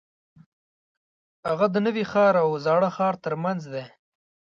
[1.49, 3.85] هغه د نوي ښار او زاړه ښار ترمنځ دی.